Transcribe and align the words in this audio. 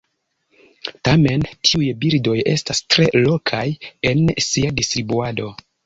Tamen 1.09 1.45
tiuj 1.69 1.91
birdoj 2.05 2.35
estas 2.55 2.83
tre 2.95 3.09
lokaj 3.29 3.63
en 4.15 4.29
sia 4.51 4.77
distribuado. 4.85 5.57